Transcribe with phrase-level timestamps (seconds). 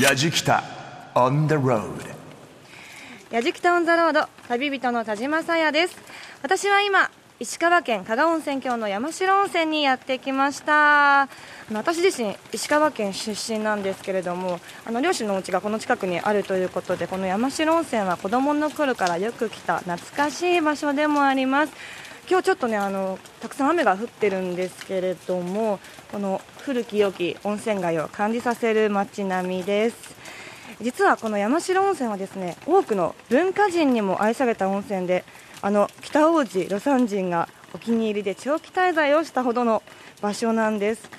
[0.00, 0.64] やじきた
[1.14, 1.92] on the road.
[3.30, 5.96] やじきたオンザロード旅人の田島さやです。
[6.42, 11.28] 私は今石川県加賀温泉郷の山城温泉にやってきました。
[11.70, 21.74] 私自身石川県出身なんですけれどもあの両親のお家がこの近くにあるということでこの山城温泉は子供の頃からよく来た懐かしい場所でもあります。
[22.30, 25.80] 今日ちょっとねあのたくさん雨が降ってるんですけれども
[26.12, 30.14] この古き良き温泉街を感じさせる街並みです。
[30.80, 35.24] 実はこの山城温泉はですね多くの文化人にも愛された温泉で
[35.60, 39.82] あの北王子魯山人がお気に入りで長期滞在をしたほどの
[40.22, 41.10] 場所なんです。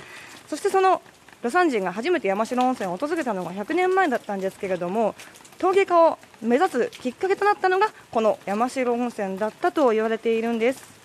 [0.47, 1.01] そしてその
[1.43, 5.15] 魯山人が初めて山城温泉を訪れたのが100年前だったんですけれども
[5.57, 11.00] 陶芸家を目指すきっかけとなったのがこの山城温泉だったと言われているんです。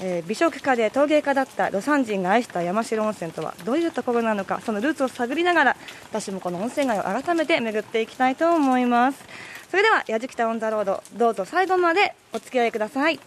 [0.00, 5.76] えー美食家で陶芸家だった魯山人が愛した山代温泉とはどういうところなのかそのルーツを探りながら
[6.10, 9.24] 私もこの温泉街を改めて巡っていきたいと思います。
[9.70, 13.18] それでは「やじきた on the road」どうぞ最後までお付き合いください。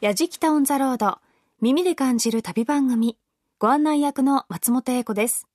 [0.00, 1.18] やじきた on the road
[1.60, 3.18] 耳で感じる旅番組
[3.58, 5.46] ご案内役の松本英子です。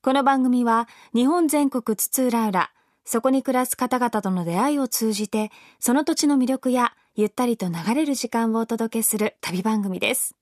[0.00, 2.70] この番組は日本全国津々浦々
[3.04, 5.50] そこに暮らす方々との出会いを通じて
[5.80, 10.36] その土地の魅力やゆったりと流れる時間をお届けする旅番組です。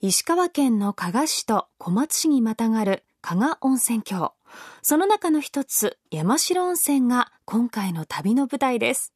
[0.00, 4.32] 石川県の加賀市と小松市にまたがる加賀温泉郷。
[4.80, 9.12] その中の一つ山城温泉が今回の旅の舞台です。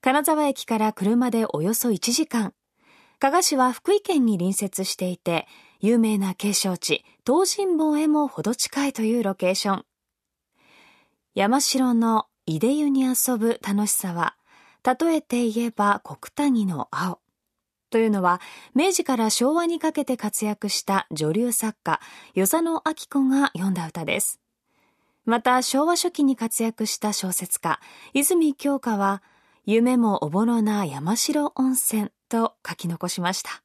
[0.00, 2.54] 金沢駅から車でおよそ1時間。
[3.18, 5.48] 加賀市は福井県に隣接していて
[5.80, 9.84] 有名な景勝地東尋坊へも程近いというロケーション。
[11.34, 14.36] 山城のいで湯に遊ぶ楽しさは
[14.86, 17.18] 例えて言えば国谷の青。
[17.90, 18.40] というのは
[18.74, 22.00] 明治から昭和にかけて活躍した女流作家
[22.34, 24.40] 与謝野明子が詠んだ歌です。
[25.24, 27.80] また昭和初期に活躍した小説家
[28.14, 29.22] 泉鏡花は
[29.64, 33.62] 夢もおぼろな山城温泉と書き残しました。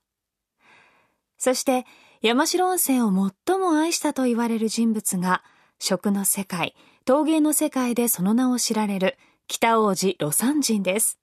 [1.37, 1.85] そして
[2.21, 3.11] 山城温泉を
[3.47, 5.43] 最も愛したと言われる人物が
[5.77, 9.17] 食の世界陶芸の世界でその名を知られる
[9.51, 11.19] 北王子魯山人です。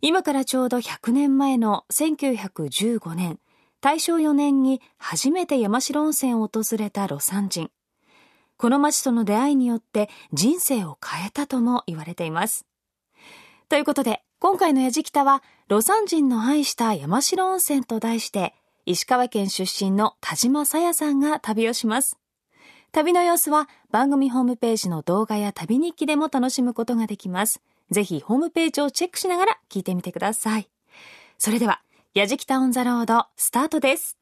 [0.00, 3.38] 今からちょうど100年前の1915年
[3.82, 7.70] 大正4年に初めて山城温泉を訪れた魯山人。
[8.56, 12.64] この町との出会いによって人生を変えたとも言われています。
[13.68, 18.54] ということで今回のやじきたは魯山人の愛した山城温泉と題して
[18.86, 22.21] 石川県出身の田島さやさんが旅をします。
[22.92, 27.62] 旅の様子は番組ホームページの動画や旅日記でも楽しむことができます。
[27.90, 30.68] ぜひホームページをチェックしながら聞いてみてください。
[31.38, 31.80] それでは、
[32.12, 34.18] やじきたオンザロードスタートです。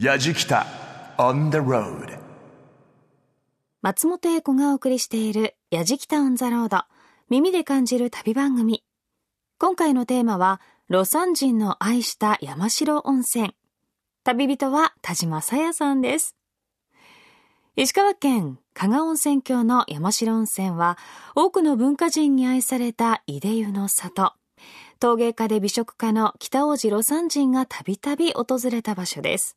[0.00, 0.66] やじきた
[1.18, 2.18] on the road
[3.82, 6.84] 松本英子がお送りしているやじきたオンザロード
[7.28, 8.82] 耳で感じる旅番組。
[9.58, 13.54] 今回のテーマは、魯山人の愛した山城温泉。
[14.24, 16.34] 旅人は田島さやさんです。
[17.76, 20.96] 石川県加賀温泉郷の山城温泉は
[21.34, 24.32] 多くの文化人に愛されたいで湯の里。
[25.00, 29.56] 陶芸家で美食家の北王子魯山人がたびたび訪れた場所です。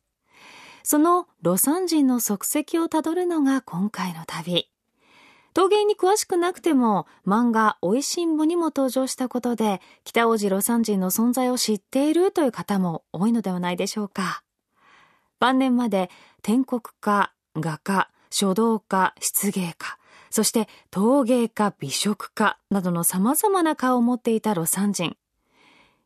[0.82, 4.68] その魯山人の足跡をたどるのが今回の旅。
[5.54, 14.42] 陶芸に詳しくなくても漫画「おいしんぼ」にも登場したことで北王子魯山人の存在を知っているという方も多いのではないでしょうか。
[15.38, 16.10] 晩年まで
[16.42, 19.98] 篆刻家画家書道家漆芸家
[20.30, 25.16] そして陶芸家美食家などの様々な顔を持っていた魯山人。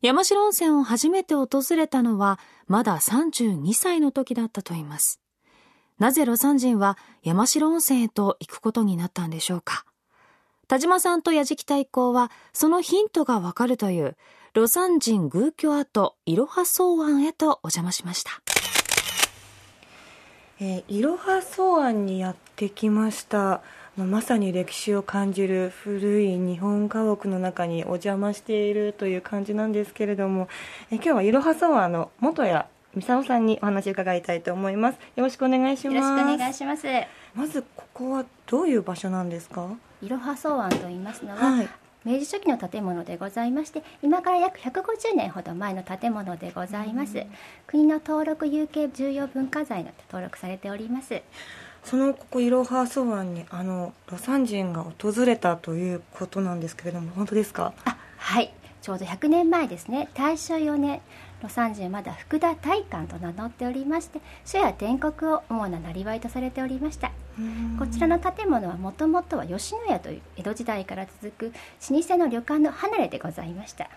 [0.00, 5.20] 山城温泉を初めて訪れたのはまだ32歳の時だったといいます。
[5.98, 9.84] なぜ魯山人は山城温泉へと行くことになったんでしょうか。
[10.66, 14.16] 田島さんと矢敷太鼓はそのヒントがわかるという
[14.54, 18.51] 魯山人宮居跡いろは草庵へとお邪魔しました。
[20.60, 23.60] えーいろは草庵にやってきました。
[23.96, 30.48] まさに歴史を感じる古い日本家屋の中にお邪魔しているという感じなんですけれども、
[30.90, 32.62] えー今日はいろは草庵の元谷
[32.94, 34.98] 美沙さんにお話を伺いたいと思います。
[35.16, 35.96] よろしくお願いします。
[35.96, 36.86] よろしくお願いします。
[37.34, 39.68] まずここはどういう場所なんですか？
[40.02, 41.68] いろは草庵と言いますのは、はい
[42.04, 47.24] 明治初期の建物でございまして今から約150年ほど前の建物でございます、
[47.66, 51.22] 国の登録有形重要文化財の登録されております。
[51.84, 57.72] そのここいろは草庵にあの魯山人が訪れたということなんですけれども本当ですか？
[57.84, 58.52] あはい。
[58.82, 60.08] ちょうど100年前ですね。
[60.14, 61.00] 大正4年
[61.40, 67.10] 魯山人はまだ福田大官と名乗っておりまして書や篆刻を主ななりわいとされておりました
[67.78, 71.52] こちらの建物はもともとは吉野家という江戸時代から続く
[71.90, 73.88] 老舗の旅館の離れでございました。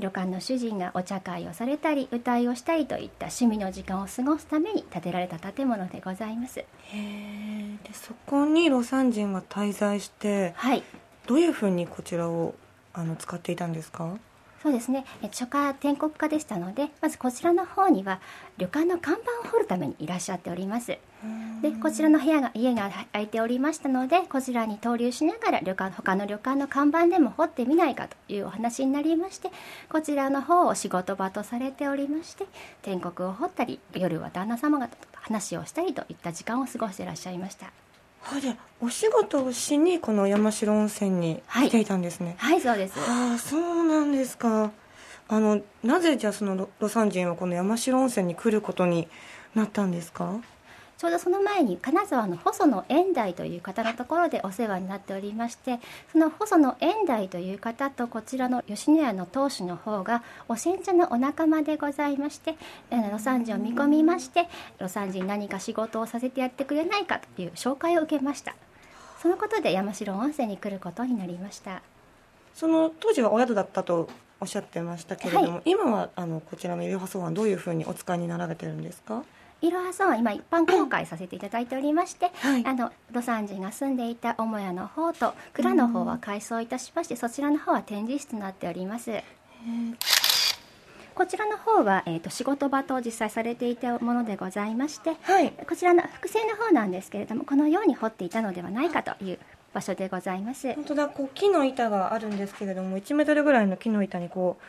[0.00, 6.58] 旅館の主人がお茶会をされたり歌いをしたりといった趣味の時間を過ごすために建てられた建物でございます。
[6.60, 10.82] へえでそこに魯山人は滞在してはい。
[11.26, 12.54] どういうふうにこちらを
[12.92, 14.16] あの使っていたんですか？
[14.64, 15.04] そうですね。
[15.22, 18.18] え書家篆刻家でしたのでまずこちらの方には
[18.56, 20.96] 旅館の看板を掘るためにいらっしゃっております。
[21.60, 29.50] でこちらの部屋が家が空いておりましたのでこちらに投留しながら旅館他の旅館の看板でも掘ってみないかというお話になりまして
[29.90, 32.46] こちらの方を仕事場とされておりまして
[32.82, 37.83] 篆刻を掘ったり夜は旦那様方と話をしたりといった時間を過ごしていらっしゃいました
[38.32, 42.94] あじゃあお仕事をしにこの山城温泉に来ていたんですね、はいそうです。
[42.98, 44.70] ああそうなんですか。
[45.28, 49.08] あのなぜじゃあその魯魯山人はこの山城温泉に来ることに
[49.54, 50.34] なったんですか？
[50.96, 55.80] ちょうどその前に金沢の細野円大という方のところでお世話になっておりまして
[56.12, 62.56] その細野円大という方とこちらの吉野家の当主の方がお煎茶のお仲間でございまして
[62.90, 64.48] 魯山人を見込みまして
[64.78, 68.54] 魯山人に何か仕事をさせてやってくれないかという紹介を受けました。
[69.20, 71.82] そのことで山城温泉に来ることになりました。
[72.54, 74.08] その当時はお宿だったと
[74.40, 79.24] おっしゃってましたけれども、は今はあのこちらのいろは草庵どういうふうにお使いになられてるんですか？
[79.60, 82.66] いろは今一般公開させていただいておりまして、はい。
[82.66, 89.10] あの魯山人が住んでいた母屋の方と蔵の方は改装いたしまして、そちらの方は展示室となっております。
[91.14, 95.52] こちらの方は、えー、と仕事場と実際されていたものでございまして、はい。
[95.52, 99.38] こちらの複製の方なんですけれどもこのように彫っていたのではないかという
[99.72, 100.74] 場所でございます。
[100.74, 104.64] 本当だこう木の板があるんですけれども1メートルぐらいの木の板にこう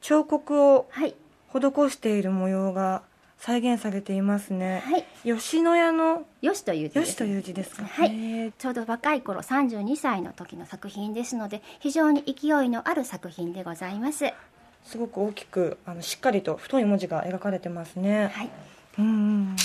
[0.00, 1.14] 彫刻をはい。
[1.52, 3.02] 施している模様が
[3.44, 5.04] 再現されていますね、はい。
[5.24, 7.08] 吉野家のよしという字です。
[7.08, 7.82] よしという字ですか？
[7.84, 8.52] はい。
[8.56, 14.26] ちょうど若い頃32歳の時の作品ですので非常に勢いのある作品でございます。
[14.26, 14.32] は
[14.84, 18.50] すごく大きくあのしっかりと太い文字が描かれてますね、い。
[18.98, 19.56] うんうん。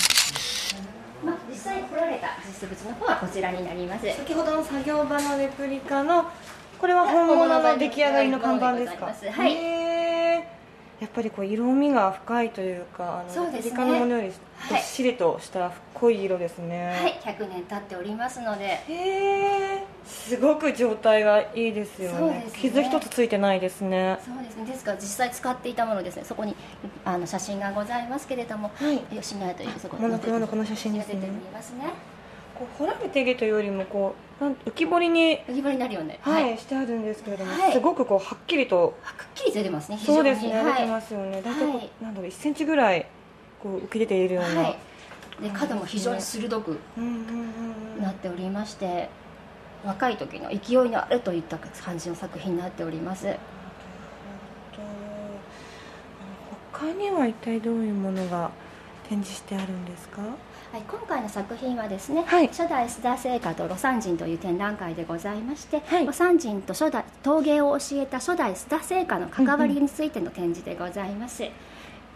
[1.24, 4.06] まあ、実際に彫られた実物の方はこちらになります。
[4.08, 6.24] 先ほどの作業場のレプリカの
[6.80, 9.06] これは本物の出来上がりの看板ですか？
[9.06, 10.17] はい
[11.00, 13.70] やっぱりこう色味が深いというかあのそうですね。
[13.70, 14.28] レプリカのものより
[14.68, 18.64] どっしりとした濃い色ですね、はい100年経っておりますので。
[18.64, 22.18] へえすごく状態がいいですよね。
[22.18, 22.60] そうですね。
[22.60, 24.18] 傷一つついてないですね。
[24.24, 24.64] そうですね。
[24.64, 26.24] ですから実際使っていたものですね。
[26.24, 26.56] そこに
[27.04, 28.98] あの写真がございますけれども、はい。
[29.14, 31.14] 吉野家というそこモノクロのこの写真ですね。
[31.14, 32.17] 出ておりますね
[32.58, 37.72] こう彫られているというよりもこうなん浮き彫りに、浮き彫りになるよねはいしてあるんですけれども、はい。
[37.72, 40.16] すごくこうはっきりとあくっきり出てますね非常に。
[40.16, 41.42] そうですね、はい、出てますよね。
[41.42, 41.90] 大体こう、はい。
[42.00, 43.06] なんだろう1センチぐらい
[43.62, 44.78] こう浮き出ているような、はい。
[45.42, 46.78] で角も非常に鋭く
[48.00, 49.08] なっておりまして
[49.84, 53.26] 若い時の勢いのあるといった感じの作品になっております。
[53.26, 53.38] と
[56.72, 58.50] 他には一体どういうものが
[59.08, 60.22] 展示してあるんですか？
[60.70, 62.48] はい、今回の作品はですね、はい。
[62.48, 66.06] 初代須田製菓と魯山人という展覧会でございまして、はい。
[66.06, 71.44] 魯山人と初代陶芸を教えた初代須田製菓の関わりについての展示でございます、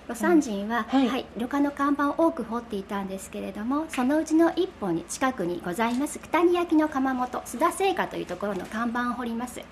[0.06, 1.08] 魯山人は、はい。
[1.08, 9.62] はい旅館の看板を多く彫っていたんですけれどもそのうちの一本に近くにございます九谷焼の窯元須田製菓というところの看板を彫ります。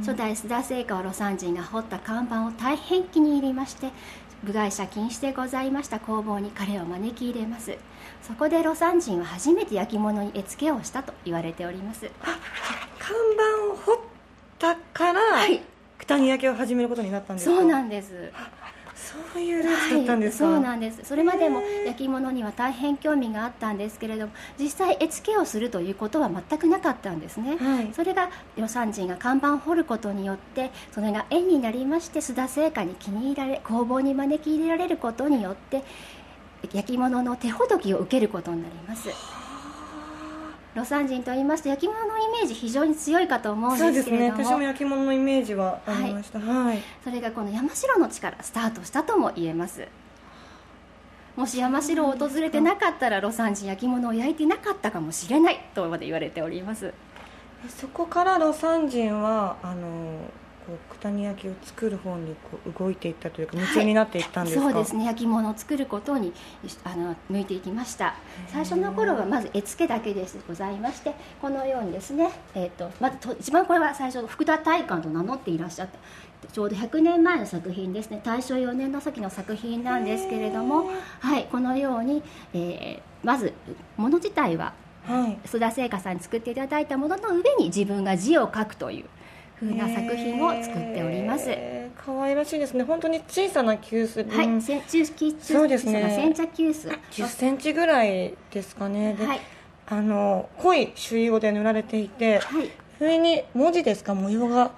[0.00, 3.90] 初代須田製菓を魯山人が彫った看板を大変気に入りまして
[4.42, 7.76] 部外者禁止でございました工房に彼を招き入れます
[8.22, 12.10] そこで魯山人は初めて焼き物に絵付けをしたと言われております。
[12.98, 13.96] 看板を彫っ
[14.58, 15.62] たから、はい。
[15.98, 17.56] 九谷焼を始めることになったんですか？
[17.56, 18.32] そうなんです。
[18.94, 21.00] そういうルーツだったんですか、はい、そうなんです。
[21.04, 27.90] それまでも焼き物には大変興味があったんですけれども実際絵付けをするということは全くなかったんですね、はい。
[27.92, 35.82] それが魯山人が看板を彫ることによってそれが縁になりまして須田製菓に気に入られ工房に招き入れられることによって
[36.72, 39.10] 焼き物の手ほどきを受けることになります。
[40.74, 43.96] 魯山人と言いますと焼き物のイメージ非常に強いかと思うんでけれども。
[43.96, 44.44] ですすね。
[44.44, 46.38] 私も焼き物のイメージはありました。
[46.38, 49.88] はい、それがこの山城の地からスタートしたとも言えます。
[51.36, 56.92] もし山城を訪れてなかったら魯山人焼き物を焼いてなかったかもしれないとまで言われております。
[57.68, 60.20] そこから魯山人はあの
[60.66, 65.04] こう九谷焼を作る方にこう動いていったというか夢中になっていったんですか、そうですね。
[65.04, 66.32] 焼き物を作ることに
[66.84, 68.14] あの向いていきました。
[68.48, 75.98] 最初の頃はまず絵付けだけでございましてこのようにですね、えーと、まずと一番これは最初福田大観と名乗っていらっしゃった。
[76.50, 78.20] ちょうど100年前の作品ですね。
[78.24, 80.90] 大正4年の時の作品なんですけれども、
[81.20, 82.22] はい、このように、
[82.54, 83.52] えー、まず
[83.96, 84.72] 物自体は
[85.04, 89.06] はい、須田製菓さんに作っていただいたものの上に自分が字を書くという
[89.60, 91.50] 風な作品を作っております。
[92.04, 92.84] 可愛らしいですね。
[92.84, 94.26] 本当に小さな急須。
[94.28, 94.82] はい、先
[95.36, 96.12] 中そうですね。
[96.16, 96.98] 煎茶急須。
[97.10, 99.16] 10センチぐらいですかね。
[99.18, 99.40] はい。
[99.86, 104.70] あの濃い朱色で塗られていて、はい、上に文字ですか模様が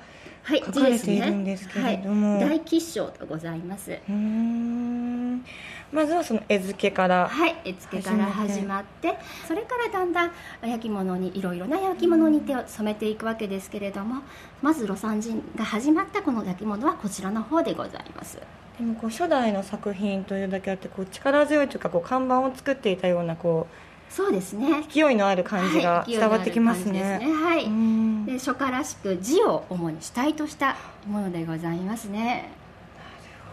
[0.49, 3.99] 書かれているんですけれども、はい、大吉祥とございます。
[4.09, 5.45] うん。
[5.93, 10.33] まずはその絵付けからはい絵付けから始まってそれからだんだん
[10.63, 14.23] 焼き物にいろいろな焼き物に手を染めていくわけですけれども
[14.63, 18.39] まず魯山人が始まったこの焼き物はこちらの方でございます。
[18.79, 24.85] でもこう初代の作品というだけあってこう力強いというかこう看板を作っていたようなこうそうですね。
[24.91, 32.62] 勢いのある感じが伝わってきますね、はい、ねはいで初夏らしく字を主に主体としたものでございますね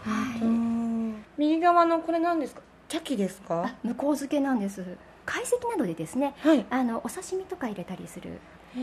[0.04, 2.62] はい、右側のこれ何ですか？
[2.88, 3.74] 茶器ですか？
[3.82, 4.84] 向こう漬けなんです。
[5.26, 8.40] 懐石などでですね、はい、あのお刺身とか入れたりする。
[8.72, 8.78] あ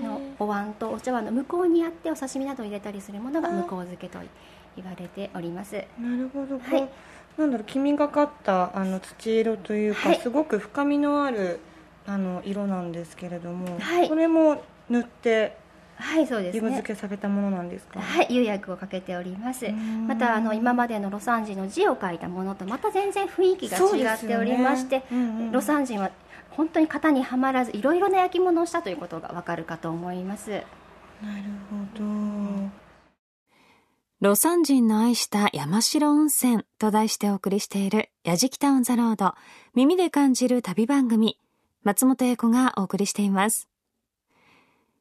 [0.00, 4.18] のお椀とお茶碗の向こうにあってお刺身などを入れたりするものが向こう漬けと
[4.76, 5.76] 言われております。
[5.98, 6.88] なるほど、はい、
[7.38, 11.60] なんだろう黄みがかったあの土色というか、はい、すごく深みのある
[12.06, 15.56] あの色なんですけれども、はい、これも塗って
[16.04, 16.68] はいそうですね。
[16.68, 17.98] 色付けされたものなんですか？
[17.98, 19.66] はい、釉薬をかけております。
[20.06, 26.10] またあの今までの魯山人の字を書いたものとまた全然雰囲気が違っておりまして、ねうんうん、魯山人は
[26.50, 30.50] 本当に型にはまらずいろいろな焼き物をしたということがわかるかと思います。
[30.50, 30.64] なる
[31.70, 32.04] ほど。
[34.20, 39.34] 魯山人の愛した山城温泉と題してお送りしているやじきたオンザロード
[39.74, 41.38] 耳で感じる旅番組
[41.82, 43.68] 松本英子がお送りしています。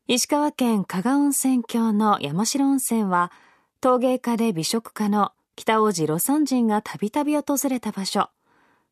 [0.05, 3.31] 石川県加賀温泉郷の山城温泉は
[3.79, 8.29] 陶芸家で美食家の北大路魯山人がたびたび訪れた場所。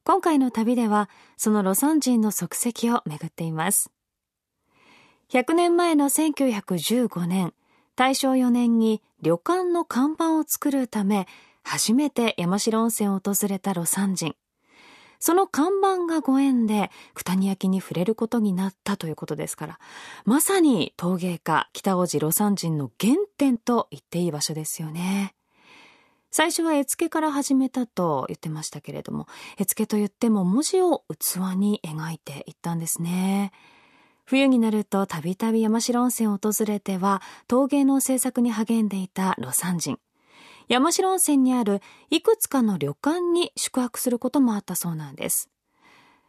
[0.06, 3.91] 今回の旅ではその魯山人の足跡を巡っています。
[5.34, 7.53] 100年前の1915年
[7.98, 11.27] 大正4年に旅館の看板を作るため
[11.62, 14.36] 初めて山城温泉を訪れた魯山人。
[15.22, 19.80] その看板がご縁で九谷焼に触れることになったということですから、
[20.25, 25.36] まさに陶芸家北大路魯山人の原点と言っていい場所ですよね。
[26.32, 33.51] 最初は絵付けから始めたと言ってましたけれども、絵付けと言っても文字を器に描いていったんですね。
[34.25, 40.00] 冬になるとたびたび山城温泉を訪れては陶芸の制作に励んでいた魯山人。
[40.68, 45.50] 山城温泉にあるいくつかの旅館に宿泊することもあったそうなんです。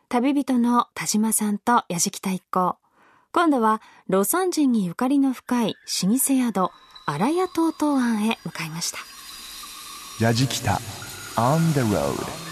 [0.09, 2.77] 旅人の田島さんと矢敷太一行。
[3.33, 6.71] 今度は魯山人にゆかりの深い老舗宿、
[7.07, 8.99] 荒谷東東庵へ向かいました。
[10.21, 10.71] 矢敷太
[11.37, 12.43] On the road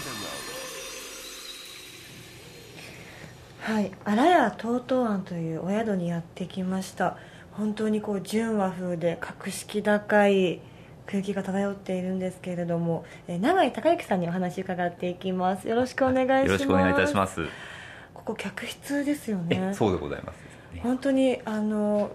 [3.61, 7.15] はい、荒谷東東庵というお宿にやってきました
[7.51, 10.61] 本当にこう純和風で格式高い
[11.11, 15.67] 空気が漂っているんですけれども、えー、永井孝之さんにお話伺っていきます。
[15.67, 16.45] よろしくお願いします。
[16.45, 17.41] よろしくお願いいたします。
[18.13, 19.73] ここ客室ですよね。
[19.73, 20.37] そうでございます、
[20.73, 22.11] ね、本当にあの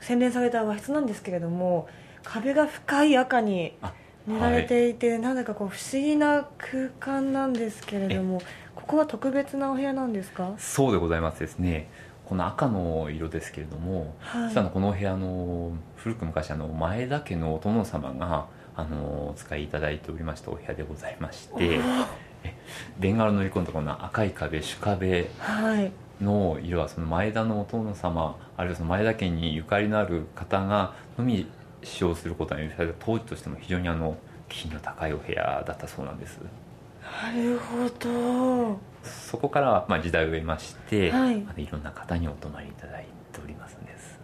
[0.00, 1.88] 洗練された和室なんですけれども
[2.22, 3.72] 壁が深い赤に
[4.26, 8.40] 塗られていて、はい、なんだかこう不思議な空間なんですけれども
[8.76, 10.54] ここは特別なお部屋なんですか？
[10.58, 11.88] そうでございますですね。
[12.24, 21.78] この赤の色ですけれども、はい、実はこのお部屋の古く昔あの前田家のお殿様があのお使いいただいておりましたお部屋でございまして
[22.98, 25.30] ベンガラの塗り込んだこの赤い壁主壁
[26.20, 31.46] の色はその前田のお殿様あるいはその前田家にゆかりのある方がのみ
[31.82, 34.16] 使用することによって当時としても非常にあの
[34.48, 36.38] 品の高いお部屋だったそうなんです。
[37.02, 38.92] なるほど。
[39.02, 44.18] そこからまあ時代を得まして、はい、いろんな方にお泊まりいただいておりますんです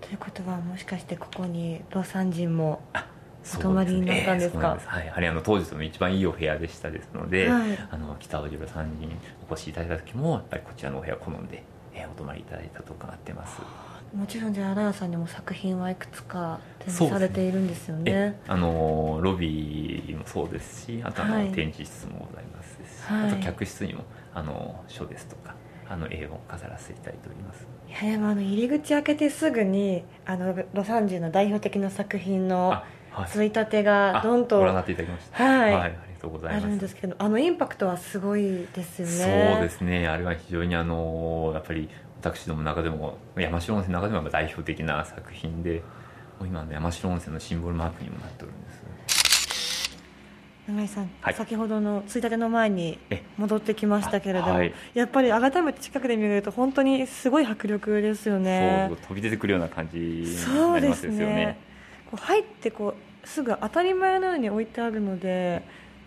[0.00, 2.80] ということはもしかしてここに魯山人も
[3.54, 9.10] お泊まりになったんですか、はい、やはりあの当時の一番いいお部屋でしたですので、はい、あの北大路魯山人
[9.48, 11.62] お越しいただいた時もやっぱりこちらのお部屋を好んで、
[11.94, 13.60] えー、お泊まりいただいたと伺ってます。
[14.14, 20.86] もちろんじゃあ荒谷さんにも作品はいくつか展示されているんですよね、ね、あのロビーもそうです。
[20.86, 25.54] しあとあの、展示室もございますし、はい、あと客室にもあの書ですとか
[25.88, 27.66] あの絵を飾らせていただいております。
[27.88, 33.30] いやでもあの入り口開けてすぐにあのロサンジの代表的な作品のあはい。
[33.30, 35.42] ついたてがあどんとあご覧になっていただきました。
[35.42, 35.74] はい。
[35.74, 36.66] ありがとうございます。
[36.66, 40.06] るんですけどあのインパクトはすごいですよそうねですね。
[40.08, 41.88] あれは非常にあのやっぱり
[42.20, 45.82] 私どもの中でも山城温泉の中でも代表的な作品で
[46.42, 48.65] 今の山城温泉のシンボルマークにもなっておるんです
[50.68, 51.34] 永井さん、はい。
[51.34, 54.74] 先ほどのついたての前にえ戻ってきましたけれども、あはい。
[54.94, 58.86] やっぱり改めて近くで見ると本当にすごい迫力ですよね。
[58.88, 60.24] そう飛び出てくるような感じに
[60.72, 61.18] なりますすよね。
[61.18, 61.58] ね。
[62.10, 62.94] こう入ってこ
[63.24, 65.62] うすぐ当たり前のように置いてあるので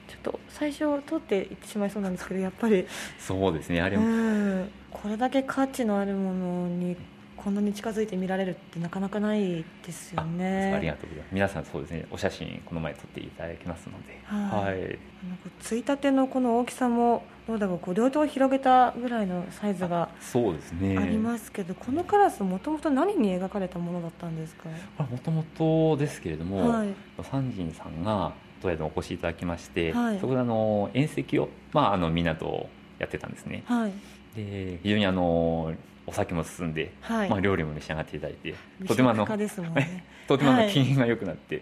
[0.07, 2.85] ちょっと最初取っていってしまいそうなんですけどやっぱり、
[3.17, 3.81] そうですね。
[3.81, 6.97] あれうもん、これだけ価値のあるものに
[7.43, 14.19] こんなに近づいて見られるってなかなかないですよあねありがとうございます皆さんそうですねお写真この前撮っていただきますので。
[14.25, 14.74] はい。
[14.74, 15.00] はい。
[15.24, 20.98] あのこうついたてのこの大きさもどうだろうこう両手を広げたぐらいのサイズがそうですね。
[20.98, 24.65] ありますけど、このカラスもともと何に描かれたものだったんですか、
[24.98, 26.89] これもともとですけれども、はい。
[27.24, 30.19] サンジンさんが東野でお越しいただきまして、はい。
[30.19, 32.69] そこであの宴席を、まあ、あのみんなと
[33.00, 33.63] やってたんですね。
[33.65, 33.91] はい。
[34.36, 35.74] で非常にあの
[36.09, 37.29] お酒も進んで、はい。
[37.29, 41.61] まあ、料理も召し上がっていただいて美とてもあのねとてもあはいの機嫌が良くなって、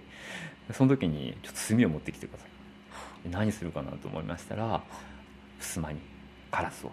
[0.72, 3.30] その時にちょっと炭を持ってきてください。
[3.30, 4.82] で何するかなと思いましたら
[5.60, 6.00] 襖に
[6.50, 6.92] カラスを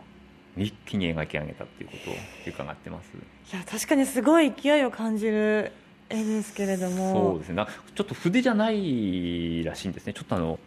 [0.56, 2.14] 一気に描き上げたっていうことを
[2.46, 3.11] 伺ってます。
[3.14, 5.70] いや確かにすごい勢いを感じる
[6.08, 7.12] 絵ですけれども。
[7.12, 7.54] そうですね。
[7.54, 10.12] なちょっと筆じゃないらしいんですね。
[10.12, 10.58] ちょっとあの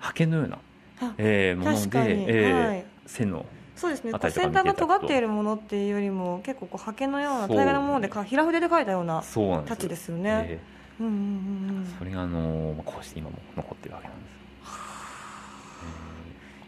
[0.00, 0.58] 刷毛のような、
[1.00, 2.84] あえーもので、えーはい。
[3.06, 3.44] 線の
[3.76, 4.12] そうですね。
[4.12, 9.28] 先端が尖っているものっていうよりも結構こう刷毛のような平らなものでか平筆で描いたようなタ
[9.74, 10.60] ッチですよね、え
[11.00, 14.42] うんうんうんそれがあのまあこうして今も残ってるわけなんです。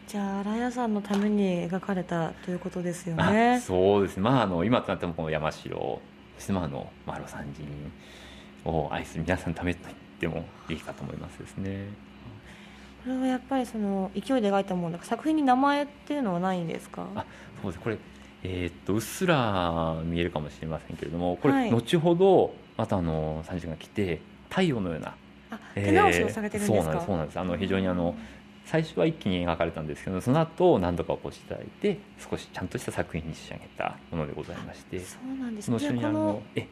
[0.07, 5.99] じゃあ荒屋さんのために描かれたということですよあねそうですね、まあ、あの今となってもこの山城
[6.37, 7.91] そしてまああのマロ三人
[8.71, 11.87] を愛する皆さんのためと言ってもいいかと思いますですね
[13.05, 17.07] これはやっぱりその勢いで描いたものだから作品に名前っていうのはないんですか？
[17.13, 17.23] あ
[17.61, 17.83] そうです。
[17.83, 17.97] これ、
[18.43, 21.71] えーっとうっすら見えるかもしれませんけれどもこれ、はい。
[21.71, 25.15] 後ほどまたあの三人が来て太陽のような
[25.51, 27.39] あえー手直しをされてるんですか、そうなんですそうなんです。
[27.39, 28.15] あの非常にあの
[28.65, 35.65] 最初は一気に描かれたんですけどその後何度かお越しいただいて少しちゃんとした作品に仕上げたものでございましてそうなんです。
[35.67, 36.67] その後ろにあじゃあこののえ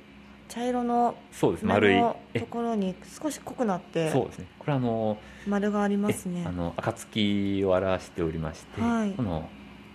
[0.54, 2.00] 茶色のそうです丸い。
[2.00, 4.46] ところに少し濃くなってそうですね。
[4.60, 6.44] これあの丸がありますね。
[6.46, 9.14] えあの暁を表しておりまして、はい。
[9.14, 9.50] この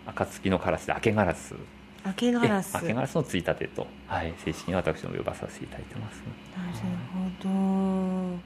[0.05, 1.55] 暁のカラスで明けガラス。
[2.05, 2.75] 明けガラス。
[2.77, 6.23] え明けガラスのついたてと、はい、正式に私ども呼ばさせていただいてます
[6.57, 6.79] なる
[7.15, 8.39] ほど。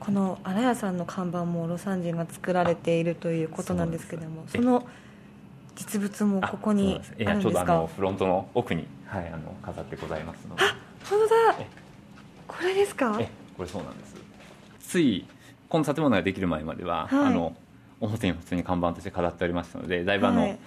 [0.00, 4.84] この荒屋さんの看板もロサンジンが作られているということなんですけどもその
[5.76, 7.42] 実物もここにあるんですか？
[7.42, 10.62] ちょうどあのフロントの奥に、はい、あの飾ってございますので
[11.08, 11.56] 本当だ。
[11.60, 11.66] え
[12.46, 13.16] これですか？
[13.20, 14.14] えこれそうなんです。
[14.80, 15.26] つい
[15.68, 17.26] この建物ができる前までは、はい。
[17.26, 17.56] あの
[18.00, 20.58] 表に普通に看板として飾っておりましたのでだいぶあの、はい。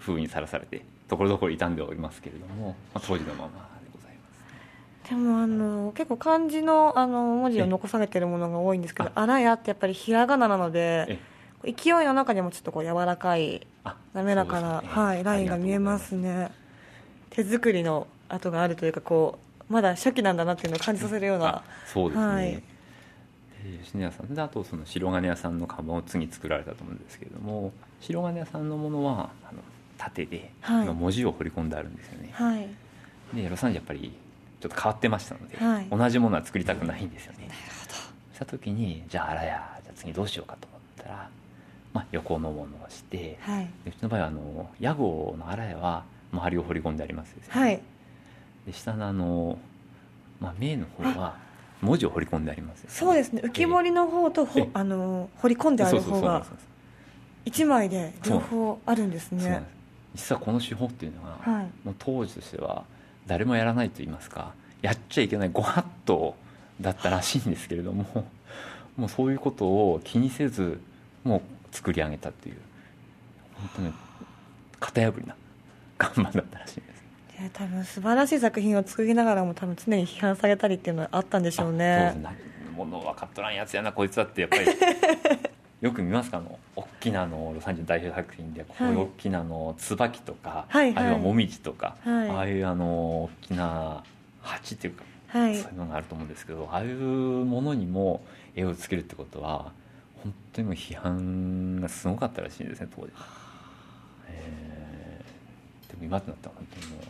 [0.00, 3.54] 風雨にさらされてところどころ傷んでおりますけれども、まあ、当時のままで
[3.92, 5.10] ございます。
[5.10, 9.26] でもあの結構漢字のあの文字を残されているものが多いんですけど「あ。
[9.26, 11.18] らや」ってやっぱりひらがななので
[11.64, 14.88] 勢いの中にもちょっとこう柔らかいあ滑らかな、ね。
[14.88, 16.50] はい、ラインが見えますね。
[17.30, 22.46] 手作りの跡があるというかこうまだ初期なんだなっていうのを感じさせるようなあそうですね、はい。
[22.52, 22.62] で
[23.84, 24.34] 吉野家さん。
[24.34, 29.60] であとその白金屋さんの看板を次作られたと思うんですけれども白金屋さんのものはあの
[29.98, 30.84] 縦で、はい。
[30.84, 32.30] 今文字を彫り込んであるんですよね。
[32.32, 32.68] はい。
[33.34, 34.12] でロサンゼルやっぱり
[34.60, 35.86] ちょっと変わってましたので、はい。
[35.90, 37.46] 同じものは作りたくないんですよね。
[37.48, 37.94] なるほど。
[38.34, 41.28] した時にじゃああらやじゃあ次どうしようかと思ったら、
[41.92, 43.68] まあ、横のものをしてはい。
[43.84, 47.80] でうちの場合はあの屋号のあらやは周りを彫り込んでありますでね、はい
[48.68, 49.58] で下のあの、
[50.40, 51.38] まあ、名の方は
[51.80, 52.94] 文字を彫り込んでありますよね。
[52.94, 53.40] そうですね。
[53.42, 56.52] 浮き彫りの方とほえあの彫り込んである方がそうなんです
[57.46, 59.62] 一枚で両方あるんですね。
[60.14, 61.70] 実はこの手法っていうのが、はい。
[61.82, 62.84] もう当時としては
[63.26, 64.52] 誰もやらないと言いますか
[64.82, 66.34] やっちゃいけないご法度
[66.78, 68.04] だったらしいんですけれども
[68.98, 70.78] もうそういうことを気にせず
[71.24, 71.40] もう
[71.74, 72.56] 作り上げたっていう
[73.54, 73.92] 本当に
[74.78, 75.34] 型破りな
[75.96, 76.97] 看板だったらしいんです。
[76.97, 76.97] い
[77.42, 82.36] や多分素晴らしい作品を作りながらも多分常に批判されたりっていうのはあったんでしょうそうねですね。
[82.76, 84.66] もの分かっとらんやつやなこいつだってやっぱり。
[85.80, 86.38] よく見ますか？
[86.38, 91.04] あの大きなあのロサンゼル代表作品でこういう大きなあの椿とか、はいはい。
[91.04, 92.30] あるいはモミジとか、はい。
[92.30, 94.02] ああいうあの大きな
[94.42, 95.56] 鉢っていうか、はい。
[95.56, 98.22] そういうのがあると思うんですけどああいうものにも
[98.56, 99.70] 絵をつけるってことは
[100.24, 103.12] 本当にもう批判がすごかったらしいんですね当時。
[104.28, 107.06] えーでも今となったら本当にもう、ね、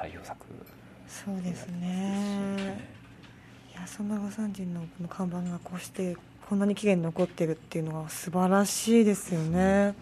[0.00, 0.46] 代表作
[1.06, 2.88] そうですね。
[3.72, 6.16] いやそんな魯山人のこの看板がこうして
[6.48, 9.94] こんなに綺麗に残ってるっていうのは素晴らしいですよね。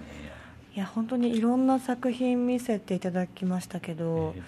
[0.77, 4.43] いや本当にいろんな作品見せていただきましたけど、え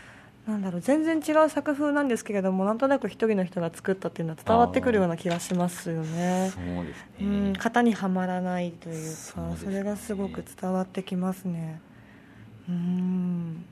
[0.50, 6.52] なんだろう全然違う作風なんですけれどもなんとなく一人の人が作ったっていうのは伝わってくるような気がしますよね。
[6.54, 9.56] そうですね、うん、型にはまらないというかそね。
[9.56, 11.80] それがすごく伝わってきますね。
[12.68, 13.64] うん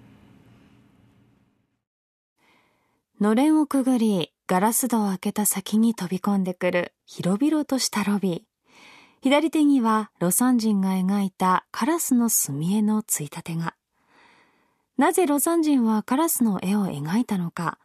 [3.20, 8.82] のれんをくぐり、ガラス戸を開けた先に飛び込んでくる広々としたロビー。
[9.22, 13.74] 左手には魯山人が描いたカラスの墨絵のついたてが。
[14.96, 17.78] なぜ魯山人はカラスの絵を描いたのか。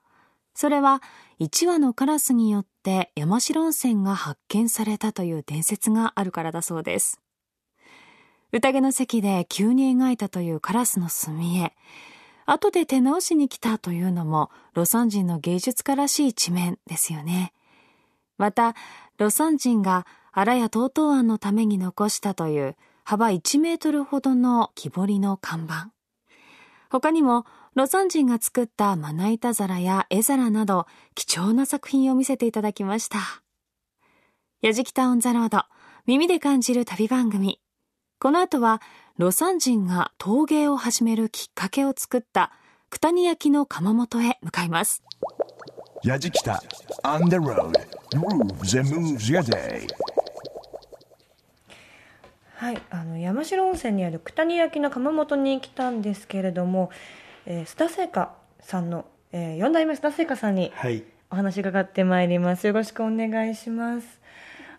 [0.53, 1.01] それは
[1.39, 7.19] 1羽のカラスによって山城温泉が発見されたという伝説があるからだそうです。
[8.51, 11.73] 宴の席で急に描いたというカラスの墨絵。
[12.45, 17.53] 後で手直しに来たというのも、魯山人の芸術家らしい一面ですよね。
[18.37, 18.75] また、
[19.17, 25.91] 魯山人が荒や東東湾のために残したという幅1メートルほどの木彫りの看板。
[26.89, 33.19] 他にも、魯山人が作ったまな板皿や絵皿など、貴重な作品を見せていただきました。
[34.61, 35.63] やじきたオンザロード、
[36.05, 37.59] 耳で感じる旅番組。
[38.19, 38.81] この後は、
[39.19, 42.51] 魯山人が陶芸を始めるきっかけを作った
[42.89, 45.03] 九谷焼の窯元へ向かいます。
[46.03, 46.57] Yajikita
[47.03, 47.73] on the road.
[48.09, 49.87] Grooves and moves your day.
[52.55, 56.89] はい、あの山城温泉にある九谷焼の窯元に来たんですけれども、
[57.45, 64.22] えー、須田製菓さんの、えー、4代目須田製菓さんにはい、お話伺ってまいりますよろしくお願いします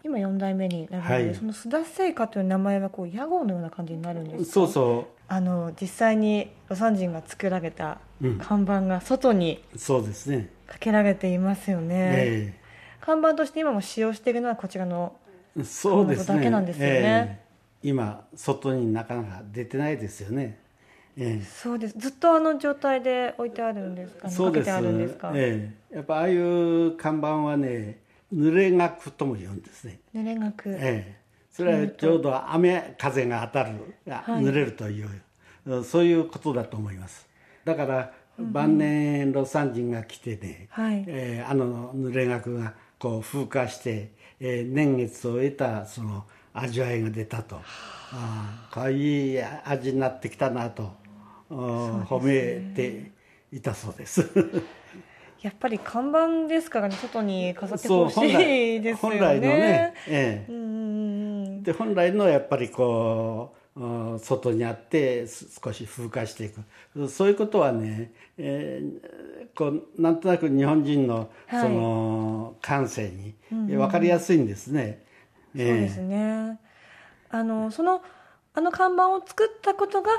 [0.05, 1.35] 今4代目になるので、はい。
[1.35, 8.39] その須田製菓という名前はこう屋号のような感じになるんですかそうそあの実際に魯山人が作られたうん。
[8.39, 10.51] 看板が外にう、そうですね。
[10.67, 12.55] かけられていますよね、え
[13.01, 15.15] 看板として今も使用しているのはこちらの
[15.59, 16.37] えそうですね。
[16.37, 16.93] だけなんですよね。
[16.95, 17.45] ええ。
[17.83, 20.59] 今外になかなか出てないですよね。
[21.17, 21.45] ええ。
[21.45, 21.99] そうです。
[21.99, 24.29] ずっとあの状態で置いてあるんですか？
[24.29, 24.71] ねそうです。
[24.71, 25.97] かけてあるんですか、ええ。
[25.97, 27.99] やっぱああいう看板はね、
[28.35, 30.01] 濡れ学とも言うんですね。
[30.15, 31.25] 濡れ学、ええ。
[31.51, 34.45] それはちょうど雨風が当たる、あはい。
[34.45, 37.27] 濡れるという、そういうことだと思います。
[37.65, 41.05] だから晩年魯山人が来てね、はい。
[41.07, 48.69] えーあの濡れ学がこう風化して、えー年月を得たその味わいが出たと、あ。
[48.75, 50.93] あいい味になってきたなと、
[51.51, 53.13] あー褒めて
[53.53, 54.29] いたそうです。
[55.45, 59.19] やっぱり看板ですからね外に飾ってほしいですよね。
[59.19, 60.51] 本来のね、ええ。
[60.51, 67.09] うんで本来のやっぱりこううん外にあってす少し風化していく。
[67.11, 71.61] そういうことはね、えーこうなんとなく日本人のはい。
[71.61, 73.35] その感性に
[73.77, 75.05] 分かりやすいんですね。
[75.55, 76.59] そうですね。
[77.29, 78.01] あのその
[78.55, 80.11] あの看板を作ったことが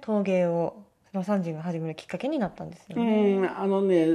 [0.00, 4.06] 陶芸を魯山人が始めるきっかけになったんですようね、ん、あのね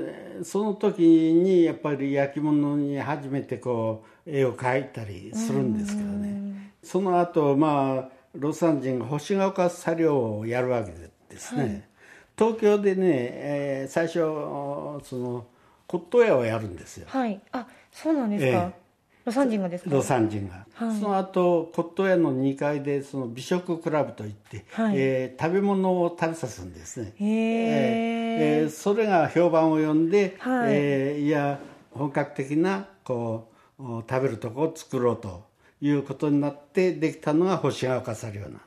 [0.43, 6.41] その時にやっぱり焼き物に初めてこう絵を描いたりするんですけどね。
[6.81, 11.89] その後まあ魯山人が星ヶ丘作業をやるわけですね、
[12.37, 15.45] 東京でね、えー最初その
[15.87, 17.07] 骨董屋をやるんですよ。
[17.09, 17.41] はい。
[17.51, 18.73] あそうなんですか、
[19.25, 19.89] 魯山人がですか？
[19.89, 20.99] 魯山人が、はい。
[20.99, 24.95] その後骨董屋の2階でその美食クラブといって、はい。
[24.97, 27.13] えー食べ物を食べさすんですね。
[27.19, 30.73] へええーそれが評判を呼んで、はい。
[30.73, 31.59] えーいや
[31.91, 35.43] 本格的なこうお食べるとこを作ろうと
[35.81, 38.61] いうことになってできたのが星ヶ丘茶寮なんです。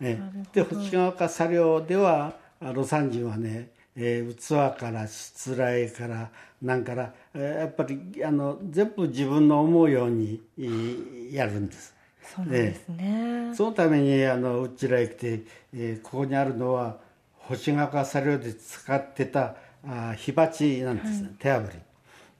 [0.00, 6.30] えーで星ヶ丘茶寮ではあ魯山人はね、えー器からしつらえから
[6.62, 11.94] なんから、えーやっぱりあの全部自分の思うようにえーやるんです。
[12.36, 15.40] そうですね、そのためにあのうちらへ来て、
[15.74, 16.98] えーここにあるのは
[17.38, 19.54] 星ヶ丘茶寮で使ってた
[19.86, 21.72] あ火鉢なんですね、手炙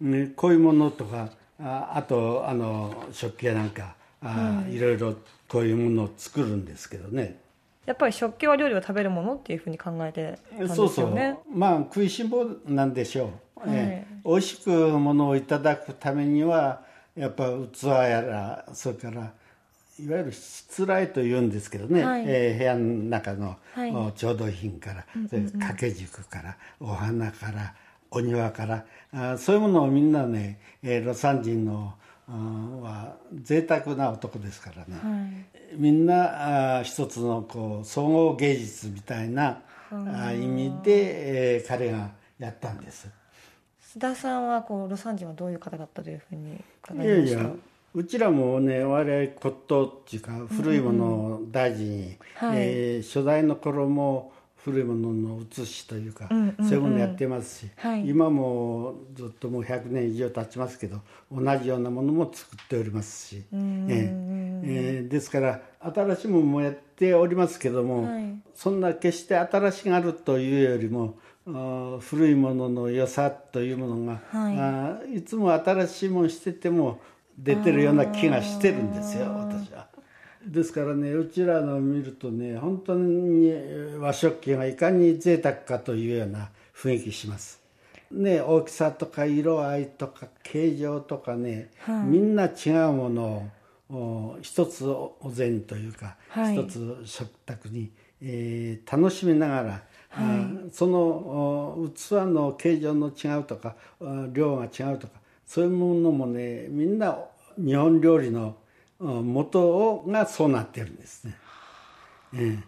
[0.01, 5.15] り、ね、こういうものとかああとあの食器やなんかあ、いろいろ
[5.49, 7.41] こういうものを作るんですけどね
[7.89, 11.09] やっぱり食器は料理を食べるものっていうふうに考えてたんですそうそう。
[11.09, 13.71] よねまあ食いしん坊なんでしょう、はい。
[13.71, 14.21] ええ。
[14.27, 16.83] 美味しくものをいただくためには
[17.17, 19.33] やっぱ器やらそれから
[20.01, 22.25] いわゆるしつらいと言うんですけどね、はい。
[22.27, 23.91] えー部屋の中の、はい。
[23.91, 27.75] お調度品から、それ掛け軸からお花から
[28.11, 35.27] お庭からあそういうものをみんなね、えー、魯山人のあは贅沢な男ですからね、は
[35.75, 35.77] い。
[35.77, 43.09] みんなあ一つのこう総合芸術みたいなあ意味で、えー彼がやったんです。
[43.83, 47.41] 須田さんはこう魯山人はどういう方だったというふうに伺いました？
[47.41, 47.51] いやいや
[47.95, 52.59] うちらもね我々骨董っていうか古いものを大事に、はい。
[52.59, 54.33] えー初代の頃も
[54.65, 56.69] 古いものの写しというか、んうんうん。
[56.69, 58.09] そういうものやってますし、はい。
[58.09, 61.01] 今もずっともう100年以上経ちますけど
[61.33, 68.35] 同じようなものも作っておりますし、えーえーですから新しいものもやっておりますけども、はい。
[68.55, 71.19] そんな決して新しがるというよりも
[72.01, 74.55] 古いものの良さというものが、はい。
[74.55, 77.01] い、あーいつも新しいものしてても
[77.39, 79.88] 出てるような気がしてるんですよ私は。
[80.51, 83.53] ですからねうちらの見るとね本当に
[83.99, 87.59] 和食器がいかに贅沢かというような雰囲気します。
[88.11, 91.71] ね、大きさとか色合いとか形状とかね、
[92.07, 93.51] みんな違うもの
[93.91, 96.57] をお一つお膳というか、はい。
[96.57, 97.91] 一つ食卓に、
[98.23, 105.15] えー楽しみながら、あーそのお器の形状の違うとかあ量が違うとか
[105.47, 107.19] そういうものもねみんな
[107.59, 108.55] 日本料理のお
[109.01, 111.35] 元をがそうなってるんですね。
[112.35, 112.59] え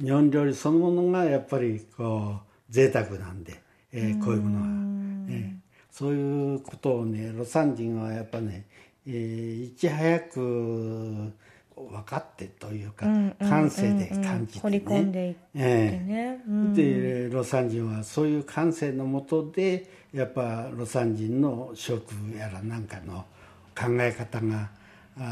[0.00, 0.04] え。
[0.04, 3.60] 日本料理そのものがやっぱりこう贅沢なんで、
[3.92, 4.66] ええこういうものは、
[5.28, 5.56] ええ。
[5.90, 8.66] そういうことをね魯山人はやっぱね、
[9.06, 11.32] ええいち早く
[11.76, 13.06] 分かってというか、
[13.40, 16.12] 感性で感じてね、掘り込んでいってええ。
[16.12, 16.72] ねうん。
[16.72, 23.24] で魯山人はそういう感性のもとでやっぱ魯山人の食やらなんかの
[23.76, 24.70] 考え方があ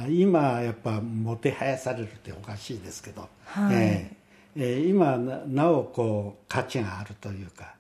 [0.09, 3.77] 今やっぱもてはやされるっておかしいですけど、はい。
[3.77, 4.19] ええ。
[4.57, 7.75] ええ今ななおこう価値があるというか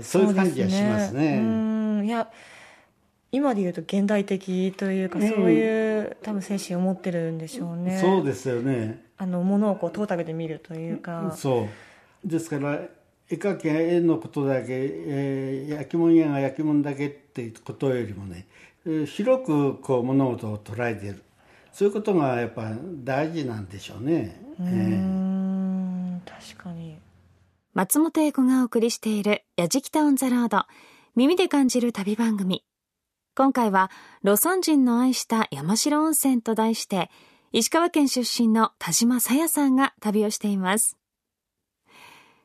[0.00, 1.38] そういう感じはしますね。
[1.38, 2.06] うん。
[2.06, 2.28] いや
[3.30, 7.98] 今で言うと現代的というか、うんそういう多分精神を持ってるんでしょうね。
[7.98, 9.04] そうですよね。
[9.16, 11.34] あのものをこうトータルで見るというか。
[11.36, 11.68] そ
[12.24, 12.28] う。
[12.28, 12.80] ですから
[13.30, 18.46] 絵描きや絵のことだけ、えー焼き物屋が焼き物だけっていうことよりもね、
[18.86, 21.22] えー広くこう物事を捉えている
[21.72, 22.70] そういうことがやっぱ
[23.04, 24.40] 大事なんでしょうね。
[24.60, 26.98] うえん確かに。
[27.74, 30.66] 松本英子がお送りしている「やじきた on the road」
[31.16, 32.64] 耳で感じる旅番組。
[33.34, 33.90] 今回は
[34.22, 37.10] 「魯山人の愛した山城温泉」と題して
[37.52, 40.98] 石川県出身の田島さやさんが旅をしています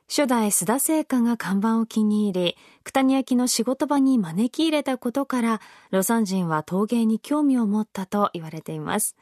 [0.08, 9.16] 初代須田製菓が看板を気に入り九谷焼の仕事場に招き入れたことから魯山人は陶芸に興味を持ったと言われています。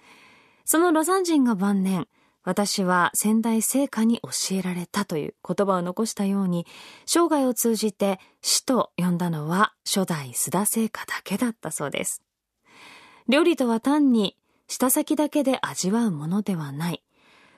[0.64, 2.06] その魯山人が晩年
[2.44, 6.64] 私は仙台聖火に教えられたという言葉を残したように
[7.04, 12.22] 生涯を通じて死と呼んだのは初代須田聖火だけだったそうです。
[13.28, 14.36] 料理とは単に
[14.68, 17.02] 舌先だけで味わうものではない。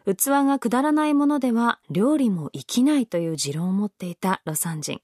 [0.06, 5.00] 器がくだらないものでは料理も生きないという持論を持っていた魯山人。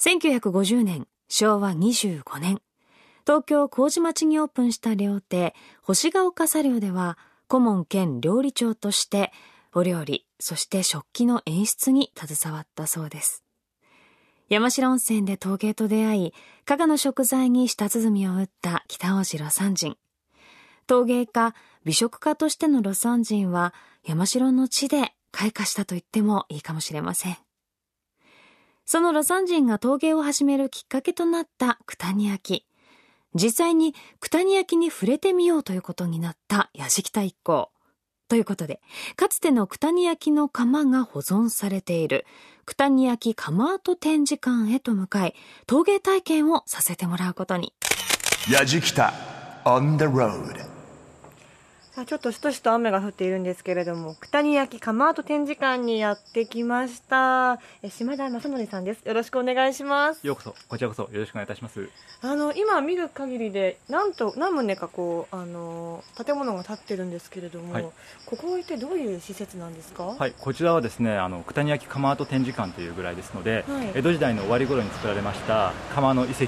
[0.00, 2.60] 1950年昭和25年
[3.26, 9.32] 東京麹町にオープンした料亭星ヶ丘茶寮では顧問兼料理長として
[9.74, 13.44] お料理そして食器の演出に携わったそうです。
[14.48, 19.98] 山城温泉で陶芸と出会い加賀の食材に舌鼓を打った北大路魯山人。
[20.88, 23.74] 陶芸家美食家としての魯山人は
[24.06, 27.36] 山城の地で開花したと言ってもいいかもしれません。
[28.86, 32.64] その魯山人が陶芸を始めるきっかけとなった九谷焼。
[33.34, 37.70] 実際に九谷焼に触れてみようということになった矢敷田一行。
[38.28, 38.80] ということで
[39.16, 42.24] かつての九谷焼の窯が保存されている
[42.64, 45.34] 九谷焼窯跡展示館へと向かい
[45.66, 47.74] 陶芸体験をさせてもらうことに。
[48.48, 49.12] Yajikita
[49.64, 50.67] on the road.
[51.98, 57.58] さあちょっとしとしと雨が降っているんですけれども九谷焼窯跡展示館にやってきました。
[57.82, 59.00] え島田正則さんです。
[59.04, 60.24] よろしくお願いします。
[60.24, 61.88] ようこそ、こちらこそよろしくお願いいたします。
[62.22, 67.82] あの今見る限りでなんと何棟かこうあの建物が建ってるんですけれども、はい。
[68.26, 73.90] ここは一体どういう施設なんですか、はい、こちらはですね、あの九谷焼窯跡展示館というぐらいですので、はい。
[73.96, 76.46] 江戸時代の終わり頃に作られました窯の遺跡、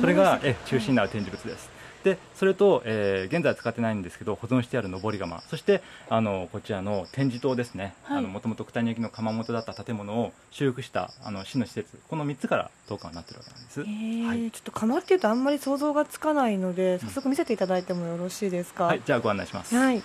[0.00, 1.74] それがえ中心になる展示物です。
[2.06, 5.40] でそれと、えー現在は使ってないんですけど保存してある登り窯。
[5.48, 7.94] そしてあのこちらの展示棟ですね。
[8.04, 8.22] はい。
[8.22, 11.98] もともと九谷焼の窯元だった建物を修復したあの市の施設。
[12.08, 14.26] この3つから当館はなってるわけなんです、えー。
[14.28, 14.50] はい。
[14.52, 20.00] ちょっと窯っていうとあんまり想像がつかないので早速見せていただいてもよろしいですか、はい、じゃあご案内します、はい。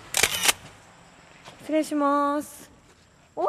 [1.59, 2.71] 失礼します。
[3.35, 3.45] おー！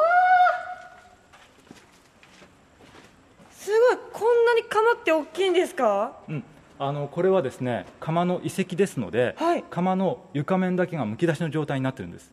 [3.57, 3.97] すごい。
[4.13, 6.11] こんなに窯って大きいんですか？
[6.29, 6.43] うん、
[6.87, 9.63] あのこれはですね窯の遺跡ですので、はい。
[9.69, 12.31] 窯の床面だけがむき出しの状態になってるんです。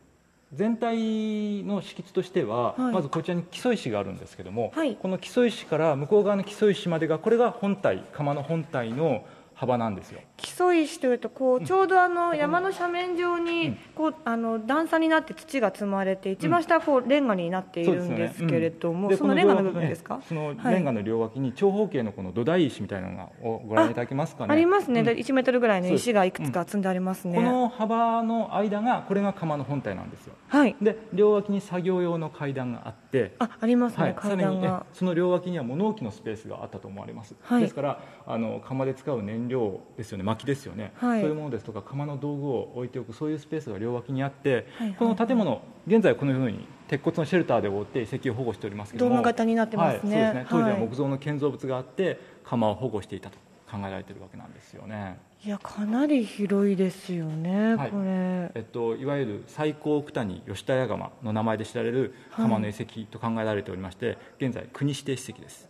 [0.53, 2.93] 全体の敷地としては、はい。
[2.93, 4.97] まずこちらに基礎石があるんですけども、はい。
[4.97, 9.23] この基礎石から向こう側の基礎石までがこれが本体窯の本体の
[9.61, 10.21] 幅なんですよ。
[10.37, 20.19] 基礎石というとこうちょうどあの山の斜面上にこうあの段差になって土が積まれて一番下はこうレンガになっているんですけれども、でそのレンガの部分ですか？
[20.27, 20.55] そはい。
[20.55, 24.53] のレンガの両脇に長方形のこの土台石みたいなのがをご覧いただけますかね？
[24.53, 25.05] ありますね、うん。
[25.05, 30.33] で1メートルぐらいの石がいくつか積んでありますね、この幅の間がこれが窯の本体なんですよ。
[30.47, 30.75] はい。
[30.81, 37.61] で両脇に作業用の階段があってあありますね、階段がその両脇には物置のスペースがあったと思われます、はい。
[37.61, 39.50] ですからあの窯で使う燃料
[39.97, 41.21] ですよね薪ですよね、はい。
[41.21, 50.23] そういうものですとか窯の道具を置いておくそういうスペースが両脇にあって、はいはいこの建物現在このように鉄骨のシェルターで覆って遺跡を保護しておりますけどもドーム型になってますね。
[50.23, 50.45] はい、そうですね。
[50.49, 53.37] 当時ははい木造の建造物があって窯を保護していたと
[53.71, 55.17] 考えられているわけなんですよね。
[55.43, 57.89] いやかなり広いですよね、はい。
[57.89, 58.51] これ。
[58.53, 65.67] えっと、いわゆる最高九谷吉田屋窯の名前で知られる窯の遺跡と考えられておりまして、現在国指定史跡です。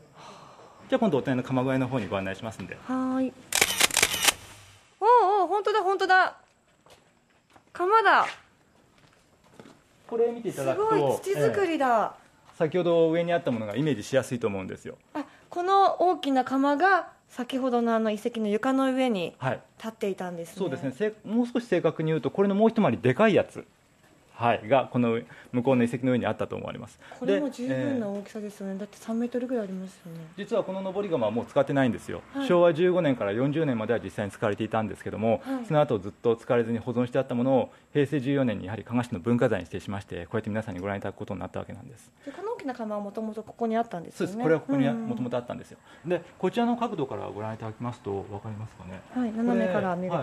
[0.90, 2.76] じゃあ今度お隣の窯小屋の方にご案内しますんで。
[2.86, 3.34] はーい
[5.48, 6.38] 本当だ本当だ。
[7.74, 8.26] 窯だ。
[10.08, 11.68] これ見ていたすだくとごい土作ええ。
[11.72, 12.14] りだ、
[12.58, 14.98] 先ほど上にあったものがイメージしやすいと思うんですよ。
[15.14, 19.62] あこの大きな窯が先ほどのあの遺跡の床の上にはい。
[19.78, 20.56] 立っていたんですね。
[20.58, 20.92] そうですね。
[20.92, 23.66] せもう少し正確に言うとこれのもう一回りでかいやつ
[24.42, 25.20] はい、がこの
[25.52, 27.00] 向こうの遺跡の上にあったと思われます。
[27.20, 30.20] これも十で分なええ大きさですよね、だって3メートルぐらいありますよね。
[30.38, 32.48] 実はこの登り窯はもう使ってないんですよ、はい。
[32.48, 35.66] 昭和15年から40年までは実際に使われていたんですけども、はい。
[35.66, 42.12] その後ずっと使われずに保存してあったものを平成14年にやはり加賀市の文化財に指定しましてこうやって皆さんにご覧いただくことになったわけなんです。
[42.26, 44.34] でこの大きな窯はもともとここにあったんですよね。
[44.34, 44.44] そうです。
[44.44, 45.08] これはここにうん。
[45.08, 49.02] もともとあったんですよ、でこちらの角度からご覧いただきますと分かりますかね。
[49.14, 49.32] はい。
[49.32, 50.18] 斜めから見ると、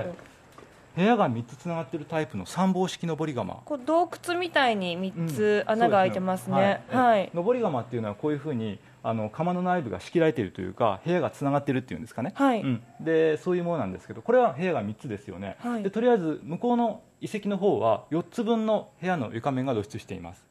[0.96, 5.72] 部屋が3つつながっているタイプの三方式登り窯こう洞窟みたいに3つうん。
[5.72, 7.31] 穴が開いてますね、はい。
[7.35, 12.62] 登り窯っていうのはこういうふうにあの窯の内部が仕切られているというか部屋がつながっているっていうんですかね、はい。
[12.62, 12.83] うん。
[13.01, 15.83] でそういうものなんですけどこれは部屋が3つですよね、はい。
[15.83, 20.44] でとりあえず向こうの遺跡の方は4つ分の部屋の床面が露出しています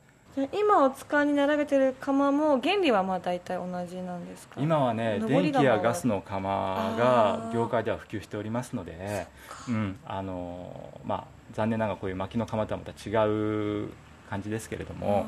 [0.53, 4.61] 今お使いに並べてる窯も原理はまあ大体同じなんですか？
[4.61, 6.97] 今はね電気やガスの窯あー。
[6.97, 9.25] が業界では普及しておりますので、
[9.67, 11.23] うんあのまあ、
[11.53, 13.89] 残念ながらこういう薪の窯とはまた違う
[14.29, 15.25] 感じですけれども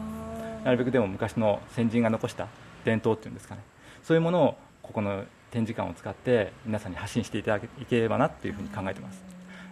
[0.64, 2.48] なるべくでも昔の先人が残した
[2.86, 3.62] 伝統っていうんですかね。
[4.04, 9.24] そういうものをここの展示館を使って皆さんに発信していただければなっていうふうに考えてます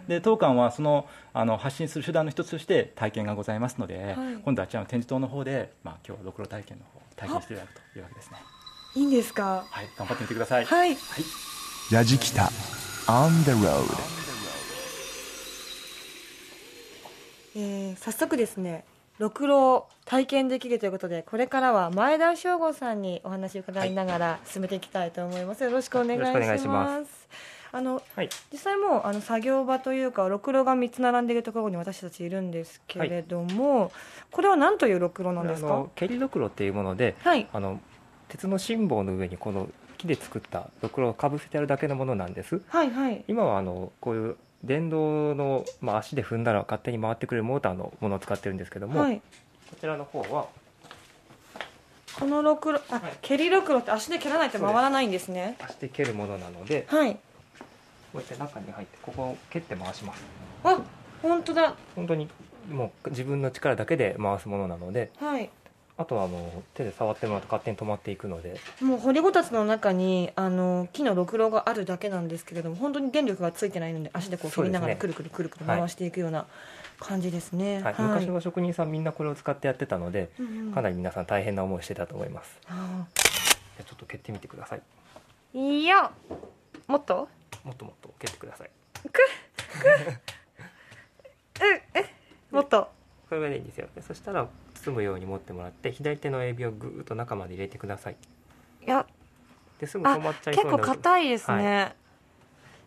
[0.08, 4.16] で当館はそのあの発信する手段の一つとして体験がございますので、はい。
[4.42, 8.38] 今度はあちらの展示棟の方で、まあ、今日はろくろ体験の方体験していただくというわけですね。
[8.94, 9.64] いいんですか？
[9.70, 10.96] はい頑張ってみてください、はい。
[11.92, 12.44] ラジキタ
[13.06, 13.84] On the road
[17.56, 18.84] えー早速ですね
[19.18, 26.28] ろくろを体験できるということでこれからは前田翔吾さんにお話を伺いながら進めていきたいと思います、よろしくお願いします。
[26.28, 27.04] よろしくお願いしま
[27.70, 33.92] あのはい、実際もうあの作業場というかろくろが3つ並んでいるところに私たちいるんですけれども、
[34.30, 35.86] これは何というろくろなんですか？
[35.94, 37.46] 蹴りろくろっていうものではい。
[37.52, 37.80] あの
[38.28, 42.60] 鉄の心棒の上にこの木で作ったろくろをかぶせてあるだけのものなんです。
[42.68, 43.24] はいはい。
[43.28, 49.20] 今はあのこういう電動の、まあ、足で踏んだら勝手に回ってくれるモーターのものを使ってるんですけども、はい。
[49.70, 50.48] こちらの方は
[52.18, 53.12] このろくろあ、はい。
[53.22, 55.56] 蹴りろくろって足で蹴らないと回らないんですね。
[55.60, 57.18] 足で蹴るものなのではい
[58.12, 60.24] こうやって中に入ってここを蹴って回します。
[60.64, 60.80] あ
[61.22, 61.74] 本当だ。
[61.94, 62.28] 本当に
[62.70, 65.50] もう自分の力だけで回すものなのではい。
[66.00, 68.60] あとはあの手で触ってもらうと勝手に止まっていくので。
[68.80, 76.46] もう掘りごたつの中にあの木のろくろがあるだけなんですけれども本当に電力がついてないので足でこう振りながらくるくるくるくる回していくような
[77.00, 77.94] 感じですね、はい。
[77.98, 80.72] 昔の職人さんみんなこれを使ってやってたのでうんうん。
[80.72, 82.56] かなり皆さん大変な思いをしてたと思います。
[82.68, 84.82] あじゃあちょっと蹴ってみてください。
[85.54, 86.12] ーいや
[86.86, 87.28] もっと？
[87.64, 88.70] もっともっと蹴ってください。
[92.50, 92.90] もっと。
[93.28, 93.88] これがいいんですよ。
[93.94, 98.16] でそしたら包むように持ってもらって左手の指をぐーっと中まで入れてください。
[98.86, 99.06] いや。
[99.78, 101.94] ですぐ止まっちゃいそう結構硬いですはね、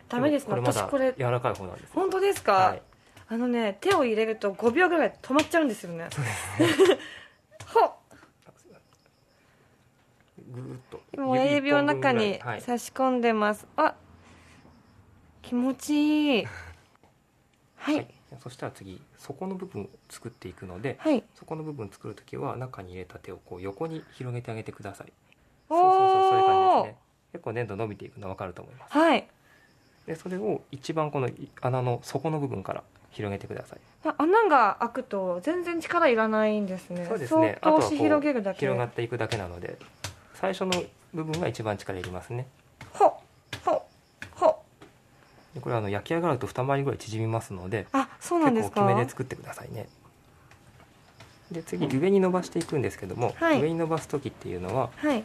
[0.08, 1.88] ダメですね私これ柔らかい方なんですよ。
[1.94, 2.82] 本当ですか、はい。
[3.28, 6.08] あのね手を入れると5秒ぐらい止まっちゃうんですよね。
[7.66, 7.92] ほっ。
[10.50, 11.00] ぐーっと。
[11.14, 13.94] 今親指を中に差し込んでます、あ
[15.42, 16.48] 気持ちいい。
[17.76, 17.96] はい。
[17.96, 18.14] はい。
[18.40, 21.22] そしたら次底の部分を作っていくのではい。
[21.34, 25.12] 底の部分作るときは中に入れた手をこう横に広げてあげてください。
[25.68, 26.98] おそうそうそうそういう感じおですね。
[27.32, 28.92] 結構粘土伸びていくの分かると思います。
[28.92, 29.28] はい。
[30.06, 31.28] でそれを一番この
[31.60, 33.80] 穴の底の部分から広げてください。
[34.04, 37.04] あ穴が開くと全然力いらないんですね。
[37.06, 37.58] そうですね。
[37.60, 39.78] あととは広げるだけ広がっていくだけなので
[40.34, 40.82] 最初の
[41.14, 42.46] 部分が一番力いりますね。
[42.92, 43.11] ほっ
[45.54, 48.80] でこれはあの焼き上がると二回りぐらい縮みますのであそうなんですか？
[48.80, 49.88] 結構大きめで作ってくださいね。
[51.50, 53.60] で次上に伸ばしていくんですけども、はい。
[53.60, 55.22] 上に伸ばす時っていうのははい。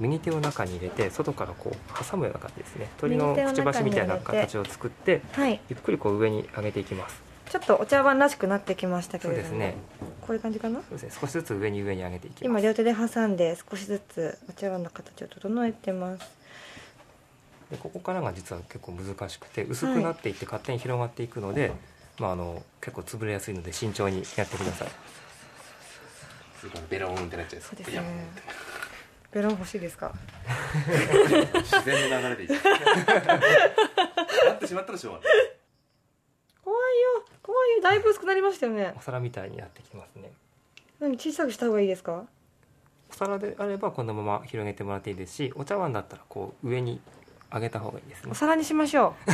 [0.00, 2.88] 右手を中に入れて外からこう挟むような感じですね。
[2.98, 5.60] 鳥のくちばしみたいな形を作ってはい。
[5.68, 7.22] ゆっくりこう上に上げていきます。
[7.50, 9.48] ちょっとお茶碗らしくなってきましたけれども。
[9.48, 9.74] そうですね。
[10.20, 10.80] こういう感じかな？
[10.80, 11.10] そうですね。
[11.20, 16.43] 少しずつ上に上に上げていきま今す両手で挟んで少しずつお茶碗の形を整えてます
[17.70, 21.72] でここからが実は結構難しくて薄くなっていって勝手に広がっていくので、
[22.18, 24.88] まあ、あの結構潰れやすいので慎重にやってください。
[26.88, 27.62] ベローンってなっちゃう。
[27.62, 28.02] そうですね。
[29.32, 30.14] ベロン欲しいですか？
[31.62, 32.50] 自然の流れでいい。
[32.50, 32.56] な
[34.52, 35.28] ってしまったらしょうがない
[36.62, 37.24] 怖いよ。
[37.42, 38.94] 怖いよだいぶ薄くなりましたよね。
[38.96, 40.30] お皿みたいになってきてますね。
[41.00, 42.24] 何小さくした方がいいですか？
[43.10, 47.00] お皿であればこのまま広げてもらっていいですしお茶碗だったらこう上に
[47.54, 48.30] 上げた方がいいですね。
[48.32, 49.14] お皿にしましょ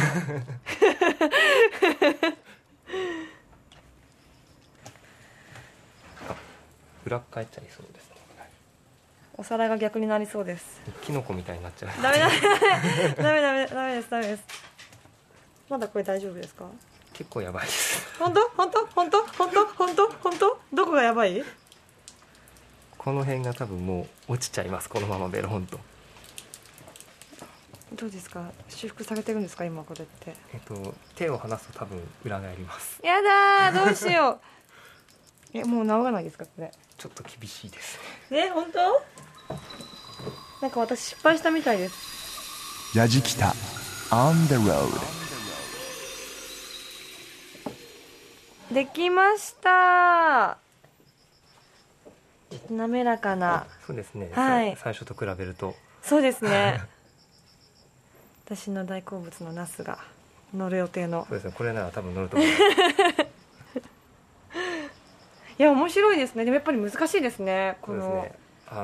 [7.07, 8.17] 裏っ返っちゃいそうですね。
[9.39, 10.81] うお皿が逆になりそうです。
[11.03, 12.03] キノコみたいになっちゃう。
[12.03, 12.37] ダメ ダメ
[13.17, 14.11] ダメダメダメです。
[14.11, 14.43] ダメです。
[15.69, 16.65] まだこれ大丈夫ですか？
[17.15, 18.07] 結構やばいです。
[18.19, 18.41] 本当？
[18.51, 18.87] 本当？
[18.95, 19.23] 本当？
[19.27, 19.67] 本当？
[19.67, 20.09] 本当？
[20.11, 20.59] 本当？
[20.73, 21.43] どこがやばい？
[22.99, 24.89] この辺が多分もう落ちちゃいます。
[24.91, 25.81] このままベロンと
[27.93, 28.51] どうですか？
[28.69, 29.65] 修復されてるんですか？
[29.65, 30.35] 今これって。
[30.55, 33.01] えっと手を離すと多分裏返ります。
[33.05, 34.41] やだーどうしよう。
[35.59, 36.45] えもう治らないですか？
[36.45, 36.73] これ。
[36.97, 37.99] ちょっと厳しいです。
[38.31, 39.03] ねえ本当？
[40.63, 42.97] なんか私失敗したみたいです。
[42.97, 43.55] ヤジキタ
[44.11, 44.91] On the road
[48.75, 50.59] できました
[52.71, 53.67] 滑らかな。
[53.87, 54.77] そうですね、はい。
[54.77, 55.75] さ最初と比べると。
[56.03, 56.81] そうですね
[58.51, 59.99] 私の大好物のナスが
[60.53, 61.25] 乗る予定の。
[61.29, 62.63] そうですねこれなら多分乗ると思います
[65.59, 66.45] いや面白いですね。
[66.45, 67.77] でもやっぱり難しいですね。
[67.81, 68.27] この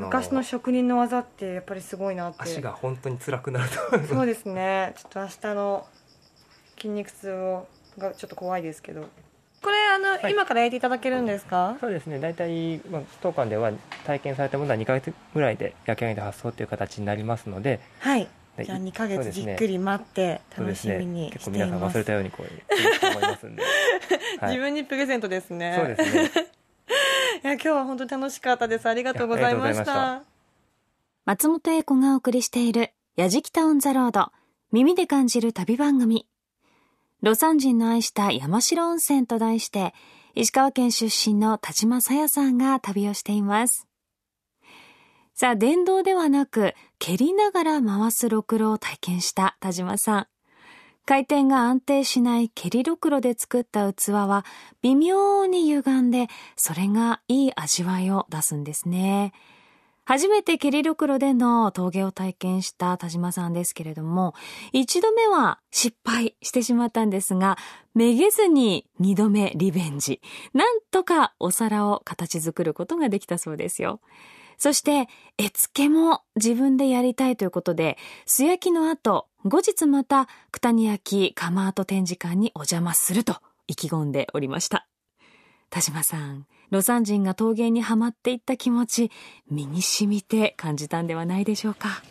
[0.02, 2.42] 昔の職人の技ってやっぱりすごいなって。
[2.42, 3.80] 足が本当に辛くなると。
[3.88, 4.94] 思いますそうですね。
[4.96, 5.86] ちょっと明日の
[6.76, 7.66] 筋肉痛を
[7.98, 9.08] がちょっと怖いですけど。
[9.62, 10.32] これあの、はい。
[10.32, 11.76] 今から焼いていただけるんですか？
[11.80, 12.20] そうですね。
[12.20, 13.72] 大体、まあ、当館では
[14.04, 17.80] 体験されたものは2ヶ月ぐらいで焼き上げて発送という形になりますので。
[17.98, 18.20] はい。
[18.22, 18.28] で
[18.64, 19.32] じゃあ2ヶそうですね。
[19.32, 23.62] 月じっくり待って楽しみに結構しています、皆さん忘れたようにこういいと思いますんで、
[24.40, 24.50] はい。
[24.50, 25.74] 自分にプレゼントですね。
[25.78, 26.30] そうですね。
[27.44, 28.88] いや今日は本当に楽しかったです。
[28.88, 30.22] ありがとうございました。
[31.24, 34.30] 松本英子がお送りしている「やじきた on the road」
[34.72, 36.26] 耳で感じる旅番組。
[37.22, 39.94] 魯山人の愛した山代温泉と題して
[40.34, 43.86] 石川県出身の田島さやさんが旅をしています
[45.39, 50.26] さあ電動ではなく蹴りながら回すろくろを体験した田島さん
[51.05, 54.47] 回転が安定しない蹴りろくろで作った器は
[54.80, 59.34] 微妙に歪んでそれがいい味わいを出すんですね
[60.07, 64.34] 初めて蹴りろくろでの陶芸を体験した田島さんですけれども、
[64.72, 67.59] 一度目は失敗してしまったんですが、
[67.93, 70.20] めげずに二度目リベンジ。
[70.55, 74.01] なんとかお皿を形作ることができたそうですよ。
[74.59, 83.36] そして、絵付けも自分でやりたいということで、素焼きの後、後日また九谷焼窯跡展示館にお邪魔すると
[83.68, 84.88] 意気込んでおりました。
[85.70, 89.11] 田島さん、魯山人が陶芸にはまっていった気持ち、
[89.50, 92.02] 身に染みて感じたんではないでしょうか。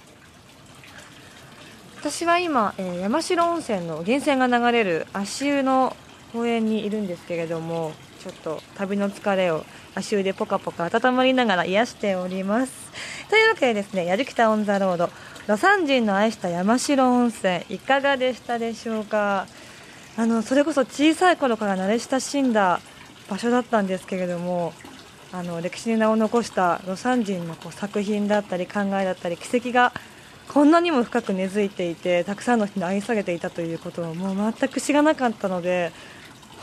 [2.00, 5.96] 私は今、えー山城温泉の源泉が流れる足湯の
[6.34, 7.94] 公園にいるんですけれども
[8.26, 9.64] ちょっと旅の疲れを
[9.94, 12.74] 足湯でポカポカ温まりながら癒しております。
[13.30, 15.12] というわけでですねやるきたオンザロード
[15.46, 19.46] 魯山人の愛した山城温泉いかがでしたでしょうか？
[20.18, 22.80] あのそれこそ小さい頃から慣れ親しんだ
[23.30, 24.74] 場所だったんですけれども
[25.32, 29.94] あの歴史に名を残した魯山人のこう作品だったり考えだったり奇跡が
[30.48, 35.92] こんなにも深く根付いていてたくさんの人に愛されていたということをもう全く知らなかったので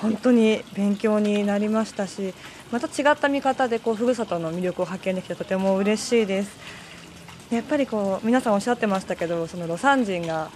[0.03, 2.34] 本当に勉強になりましたし
[2.72, 6.82] また違った見方でこうふるさとの魅力を発見できてとても嬉しいです。
[7.50, 10.50] やっぱりこう皆さんおっしゃってましたけどその魯山人が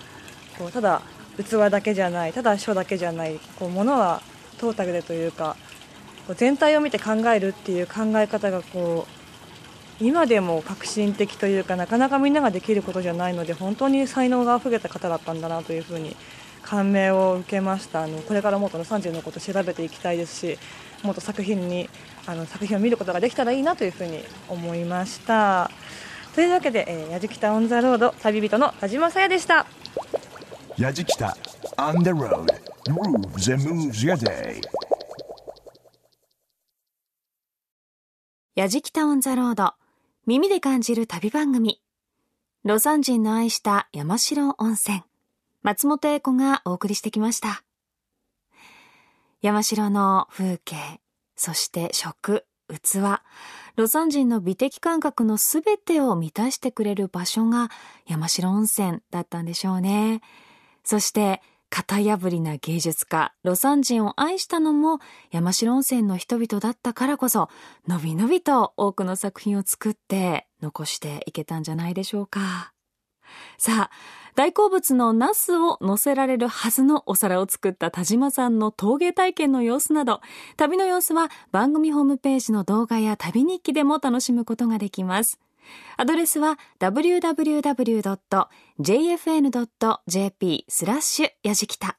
[0.58, 1.02] こうただ
[1.36, 4.22] 器だけじゃないただ書だけじゃないこうものは
[4.58, 5.56] トータルでというか
[6.26, 9.06] こう全体を見て考えるっていう考え方がこ
[10.00, 16.16] う今でも革新的というかなかなかみんなができることじゃないので本当に才能があふれた方だったんだなというふうに
[16.66, 18.02] 感銘を受けました。
[18.02, 20.58] あのこれからもっと魯山人のことを調べていきたいですし
[21.02, 21.88] もっと作品に
[22.26, 25.70] あの作品を見ることができたらいいなというふうに思いました。
[26.34, 29.66] というわけで、えー、やじきた on the road 旅人の田島さやでした。
[30.76, 31.36] やじきた
[31.78, 32.52] On the road
[32.84, 34.60] grooves and moves your day.
[38.54, 39.74] やじきた on the road
[40.26, 41.80] 耳で感じる旅番組。
[42.64, 45.04] 魯山人の愛した山代温泉
[45.66, 47.64] 松本英子がお送りしてきました
[49.42, 50.76] 山城の風景
[51.34, 52.98] そして食器
[53.76, 57.68] 魯山人の美的感覚のすべてを満たしてくれる場所が
[58.06, 60.20] 山城温泉だったんでしょうね。
[60.84, 65.00] そして型破りな芸術家、魯山人を愛したのも
[65.32, 67.50] 山城温泉の人々だったからこそ、
[67.86, 72.72] のびのびと多くの作品を作って残していけたんじゃないでしょうか。
[73.58, 80.20] さあ、大好物のナスを乗せられるはずのお皿を作った田島さんの陶芸体験の様子など、
[80.58, 85.40] 旅の様子は番組ホームページの動画や旅日記でも楽しむことができます。
[85.96, 87.34] アドレスは www.jfn.jp
[90.68, 91.96] スラッシュやじきた。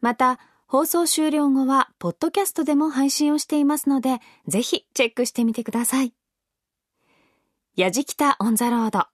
[0.00, 6.14] また、放送終了後は、ポッドキャストでも配信をしていますので、ぜひチェックしてみてください。
[7.76, 9.13] やじきたオンザロード。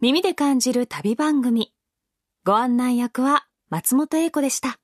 [0.00, 1.72] 耳で感じる旅番組。
[2.44, 4.78] ご案内役は松本英子でした。